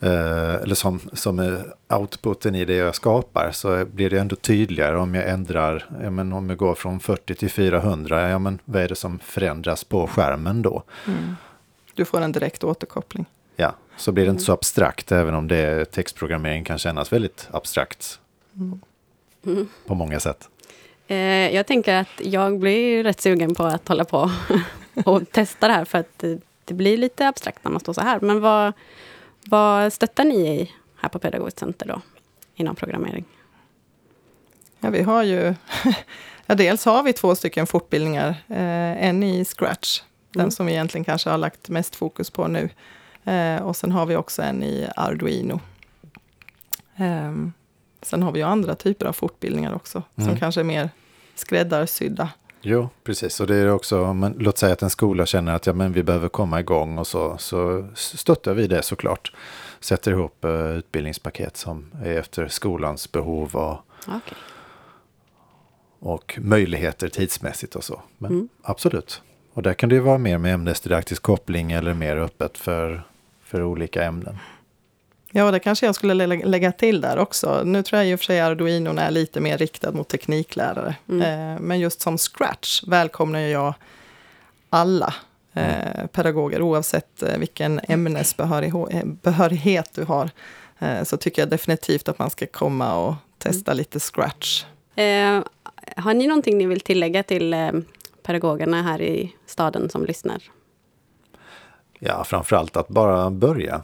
Eh, 0.00 0.54
eller 0.54 0.74
som, 0.74 1.00
som 1.12 1.38
är 1.38 1.64
outputen 1.88 2.54
i 2.54 2.64
det 2.64 2.74
jag 2.74 2.94
skapar 2.94 3.50
så 3.52 3.84
blir 3.84 4.10
det 4.10 4.18
ändå 4.20 4.36
tydligare 4.36 4.96
om 4.96 5.14
jag 5.14 5.28
ändrar, 5.28 5.86
ja, 6.02 6.10
men 6.10 6.32
om 6.32 6.48
jag 6.48 6.58
går 6.58 6.74
från 6.74 7.00
40 7.00 7.34
till 7.34 7.50
400, 7.50 8.28
ja 8.28 8.38
men 8.38 8.58
vad 8.64 8.82
är 8.82 8.88
det 8.88 8.94
som 8.94 9.18
förändras 9.18 9.84
på 9.84 10.06
skärmen 10.06 10.62
då? 10.62 10.82
Mm. 11.06 11.36
Du 11.94 12.04
får 12.04 12.20
en 12.20 12.32
direkt 12.32 12.64
återkoppling. 12.64 13.26
Ja, 13.56 13.74
så 13.98 14.12
blir 14.12 14.24
det 14.24 14.30
inte 14.30 14.42
så 14.44 14.52
abstrakt 14.52 15.12
även 15.12 15.34
om 15.34 15.48
det 15.48 15.84
textprogrammering 15.84 16.64
kan 16.64 16.78
kännas 16.78 17.12
väldigt 17.12 17.48
abstrakt 17.50 18.20
Mm. 19.46 19.68
på 19.86 19.94
många 19.94 20.20
sätt. 20.20 20.48
Eh, 21.06 21.16
jag 21.54 21.66
tänker 21.66 21.94
att 21.94 22.08
jag 22.22 22.58
blir 22.58 23.04
rätt 23.04 23.20
sugen 23.20 23.54
på 23.54 23.64
att 23.64 23.88
hålla 23.88 24.04
på 24.04 24.30
och 25.04 25.30
testa 25.32 25.68
det 25.68 25.74
här 25.74 25.84
för 25.84 25.98
att 25.98 26.18
det, 26.18 26.40
det 26.64 26.74
blir 26.74 26.96
lite 26.96 27.28
abstrakt 27.28 27.64
när 27.64 27.70
man 27.70 27.80
står 27.80 27.92
så 27.92 28.00
här. 28.00 28.20
Men 28.20 28.40
vad, 28.40 28.72
vad 29.46 29.92
stöttar 29.92 30.24
ni 30.24 30.34
i 30.60 30.72
här 30.96 31.08
på 31.08 31.18
Pedagogiskt 31.18 31.58
Center 31.58 31.86
då? 31.86 32.00
Inom 32.54 32.76
programmering? 32.76 33.24
Ja, 34.80 34.90
vi 34.90 35.02
har 35.02 35.22
ju... 35.22 35.54
ja, 36.46 36.54
dels 36.54 36.84
har 36.84 37.02
vi 37.02 37.12
två 37.12 37.34
stycken 37.34 37.66
fortbildningar. 37.66 38.28
Eh, 38.48 39.06
en 39.06 39.22
i 39.22 39.44
Scratch, 39.44 40.00
den 40.32 40.40
Mm. 40.40 40.50
som 40.50 40.66
vi 40.66 40.72
egentligen 40.72 41.04
kanske 41.04 41.30
har 41.30 41.38
lagt 41.38 41.68
mest 41.68 41.96
fokus 41.96 42.30
på 42.30 42.46
nu. 42.48 42.68
Eh, 43.28 43.62
och 43.62 43.76
sen 43.76 43.92
har 43.92 44.06
vi 44.06 44.16
också 44.16 44.42
en 44.42 44.62
i 44.62 44.88
Arduino. 44.96 45.60
Ehm, 46.96 47.52
sen 48.02 48.22
har 48.22 48.32
vi 48.32 48.38
ju 48.40 48.44
andra 48.46 48.74
typer 48.74 49.06
av 49.06 49.12
fortbildningar 49.12 49.74
också, 49.74 50.02
som 50.14 50.24
Mm. 50.24 50.38
kanske 50.38 50.60
är 50.60 50.64
mer 50.64 50.90
skräddarsydda. 51.34 52.28
Jo, 52.60 52.88
precis. 53.04 53.40
Och 53.40 53.46
det 53.46 53.54
är 53.56 53.70
också, 53.70 54.14
men, 54.14 54.34
låt 54.38 54.58
säga 54.58 54.72
att 54.72 54.82
en 54.82 54.90
skola 54.90 55.26
känner 55.26 55.54
att 55.54 55.66
ja, 55.66 55.72
men 55.72 55.92
vi 55.92 56.02
behöver 56.02 56.28
komma 56.28 56.60
igång 56.60 56.98
och 56.98 57.06
så, 57.06 57.38
så 57.38 57.88
stöttar 57.94 58.54
vi 58.54 58.66
det 58.66 58.82
såklart. 58.82 59.32
Sätter 59.80 60.10
ihop 60.10 60.44
eh, 60.44 60.50
utbildningspaket 60.50 61.56
som 61.56 61.90
är 62.04 62.18
efter 62.18 62.48
skolans 62.48 63.12
behov 63.12 63.56
och, 63.56 63.78
Okay. 64.06 64.38
och 66.00 66.38
möjligheter 66.42 67.08
tidsmässigt 67.08 67.76
och 67.76 67.84
så. 67.84 68.02
Men 68.18 68.30
Mm. 68.32 68.48
absolut. 68.62 69.22
Och 69.52 69.62
där 69.62 69.74
kan 69.74 69.88
det 69.88 69.94
ju 69.94 70.00
vara 70.00 70.18
mer 70.18 70.38
med 70.38 70.54
ämnesdidaktisk 70.54 71.22
koppling 71.22 71.72
eller 71.72 71.94
mer 71.94 72.16
öppet 72.16 72.58
för, 72.58 73.02
för 73.48 73.62
olika 73.62 74.04
ämnen. 74.04 74.38
Ja, 75.30 75.50
det 75.50 75.58
kanske 75.58 75.86
jag 75.86 75.94
skulle 75.94 76.14
lä- 76.14 76.26
lägga 76.44 76.72
till 76.72 77.00
där 77.00 77.18
också. 77.18 77.62
Nu 77.64 77.82
tror 77.82 77.98
jag 78.02 78.10
i 78.10 78.14
och 78.14 78.18
för 78.20 78.24
sig 78.24 78.40
Arduino 78.40 78.98
är 79.00 79.10
lite 79.10 79.40
mer 79.40 79.58
riktad 79.58 79.92
mot 79.92 80.08
tekniklärare. 80.08 80.94
Mm. 81.08 81.22
Eh, 81.54 81.60
men 81.60 81.80
just 81.80 82.00
som 82.00 82.18
Scratch 82.18 82.82
välkomnar 82.86 83.40
jag 83.40 83.74
alla. 84.70 85.14
eh, 85.54 86.06
pedagoger 86.12 86.62
oavsett 86.62 87.22
eh, 87.22 87.38
vilken 87.38 87.80
ämnesbehörighet 87.88 89.90
du 89.94 90.04
har. 90.04 90.30
Eh, 90.78 91.02
så 91.04 91.16
tycker 91.16 91.42
jag 91.42 91.48
definitivt 91.48 92.08
att 92.08 92.18
man 92.18 92.30
ska 92.30 92.46
komma 92.46 92.96
och 93.06 93.14
testa 93.38 93.72
lite 93.72 94.00
scratch. 94.00 94.64
Eh, 94.94 95.40
har 95.96 96.14
ni 96.14 96.26
någonting 96.26 96.58
ni 96.58 96.66
vill 96.66 96.80
tillägga 96.80 97.22
till 97.22 97.54
eh, 97.54 97.70
pedagogerna 98.22 98.82
här 98.82 99.02
i 99.02 99.34
staden 99.46 99.90
som 99.90 100.04
lyssnar? 100.04 100.42
Ja, 101.98 102.24
framförallt 102.24 102.76
att 102.76 102.88
bara 102.88 103.30
börja. 103.30 103.82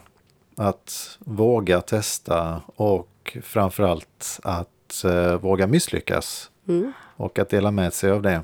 Att 0.57 1.17
våga 1.19 1.81
testa 1.81 2.61
och 2.75 3.37
framförallt 3.43 4.39
att 4.43 5.03
eh, 5.05 5.33
våga 5.35 5.67
misslyckas. 5.67 6.49
Mm. 6.67 6.93
Och 7.15 7.39
att 7.39 7.49
dela 7.49 7.71
med 7.71 7.93
sig 7.93 8.11
av 8.11 8.21
det. 8.21 8.41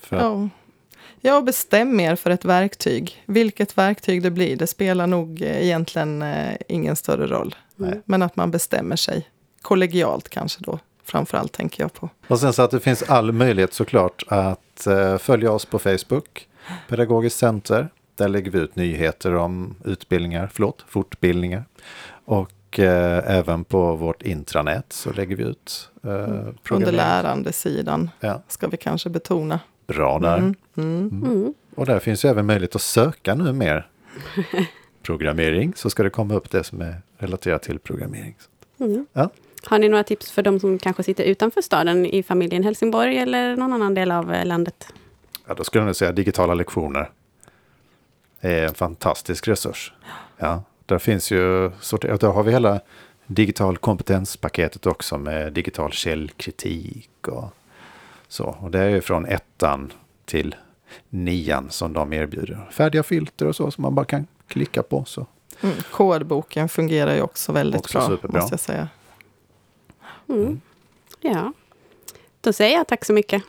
För, 0.00 0.16
Ja. 0.16 0.48
ja, 1.20 1.40
bestäm 1.40 2.00
er 2.00 2.16
för 2.16 2.30
ett 2.30 2.44
verktyg. 2.44 3.22
Vilket 3.26 3.78
verktyg 3.78 4.22
det 4.22 4.30
blir, 4.30 4.56
det 4.56 4.66
spelar 4.66 5.06
nog 5.06 5.42
eh, 5.42 5.64
egentligen 5.64 6.22
eh, 6.22 6.56
ingen 6.68 6.96
större 6.96 7.26
roll. 7.26 7.54
Nej. 7.76 8.00
Men 8.04 8.22
att 8.22 8.36
man 8.36 8.50
bestämmer 8.50 8.96
sig. 8.96 9.28
Kollegialt 9.62 10.28
kanske 10.28 10.64
då, 10.64 10.78
framförallt 11.04 11.52
tänker 11.52 11.82
jag 11.82 11.92
på. 11.92 12.08
Och 12.28 12.40
sen 12.40 12.52
så 12.52 12.62
att 12.62 12.70
det 12.70 12.80
finns 12.80 13.02
all 13.02 13.32
möjlighet 13.32 13.74
såklart 13.74 14.24
att 14.28 14.86
eh, 14.86 15.18
följa 15.18 15.52
oss 15.52 15.64
på 15.64 15.78
Facebook. 15.78 16.48
Pedagogiskt 16.88 17.38
center. 17.38 17.88
Där 18.16 18.28
lägger 18.28 18.50
vi 18.50 18.58
ut 18.58 18.76
nyheter 18.76 19.34
om 19.34 19.74
utbildningar, 19.84 20.50
förlåt, 20.52 20.84
fortbildningar. 20.88 21.64
Och 22.24 22.78
eh, 22.78 23.36
även 23.38 23.64
på 23.64 23.96
vårt 23.96 24.22
intranät 24.22 24.92
så 24.92 25.12
lägger 25.12 25.36
vi 25.36 25.42
ut 25.42 25.90
eh, 26.04 26.10
Under 26.10 26.54
programmering. 26.62 26.96
lärandesidan 26.96 28.10
Ja, 28.20 28.42
ska 28.48 28.66
vi 28.68 28.76
kanske 28.76 29.10
betona. 29.10 29.60
bra 29.86 30.18
där. 30.18 30.38
Mm. 30.38 30.54
Mm. 30.76 31.22
Mm. 31.24 31.54
Och 31.74 31.86
där 31.86 31.98
finns 31.98 32.24
ju 32.24 32.28
även 32.28 32.46
möjlighet 32.46 32.74
att 32.76 32.82
söka 32.82 33.34
nu 33.34 33.52
mer 33.52 33.86
programmering. 35.02 35.72
Så 35.76 35.90
ska 35.90 36.02
det 36.02 36.10
komma 36.10 36.34
upp 36.34 36.50
det 36.50 36.64
som 36.64 36.80
är 36.80 36.96
relaterat 37.18 37.62
till 37.62 37.78
programmering. 37.78 38.36
Mm. 38.80 39.06
Ja. 39.12 39.30
Har 39.66 39.78
ni 39.78 39.88
några 39.88 40.04
tips 40.04 40.30
för 40.30 40.42
de 40.42 40.60
som 40.60 40.78
kanske 40.78 41.02
sitter 41.02 41.24
utanför 41.24 41.62
staden 41.62 42.06
i 42.06 42.22
familjen 42.22 42.62
Helsingborg 42.62 43.18
eller 43.18 43.56
någon 43.56 43.72
annan 43.72 43.94
del 43.94 44.10
av 44.10 44.32
eh, 44.32 44.46
landet? 44.46 44.86
Ja, 45.46 45.54
då 45.54 45.64
skulle 45.64 45.84
jag 45.84 45.96
säga 45.96 46.12
digitala 46.12 46.54
lektioner. 46.54 47.10
Är 48.50 48.66
en 48.68 48.74
fantastisk 48.74 49.48
resurs. 49.48 49.92
Ja, 50.36 50.62
där 50.86 50.98
finns 50.98 51.30
ju, 51.30 51.70
sorter- 51.80 52.18
där 52.20 52.28
har 52.28 52.42
vi 52.42 52.52
hela 52.52 52.80
digital 53.26 53.76
kompetenspaketet 53.76 54.86
också 54.86 55.18
med 55.18 55.52
digital 55.52 55.92
källkritik 55.92 57.28
och 57.28 57.44
så. 58.28 58.44
Och 58.60 58.70
det 58.70 58.78
är 58.80 58.88
ju 58.88 59.00
från 59.00 59.26
ettan 59.26 59.92
till 60.24 60.54
nian 61.08 61.70
som 61.70 61.92
de 61.92 62.12
erbjuder. 62.12 62.68
Färdiga 62.72 63.02
filter 63.02 63.46
och 63.46 63.56
så 63.56 63.70
som 63.70 63.82
man 63.82 63.94
bara 63.94 64.04
kan 64.06 64.26
klicka 64.48 64.82
på. 64.82 65.04
Så. 65.04 65.26
Mm. 65.60 65.76
Kodboken 65.90 66.68
fungerar 66.68 67.14
ju 67.14 67.22
också 67.22 67.52
väldigt 67.52 67.80
Också 67.80 67.98
bra, 67.98 68.06
superbra. 68.08 68.40
måste 68.40 68.52
jag 68.52 68.60
säga. 68.60 68.88
Mm. 70.28 70.60
Ja, 71.20 71.52
då 72.40 72.52
säger 72.52 72.76
jag 72.76 72.86
tack 72.88 73.04
så 73.04 73.12
mycket. 73.12 73.42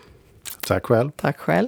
Tack 0.68 0.86
själv. 0.86 1.12
Tack 1.16 1.38
själv. 1.38 1.68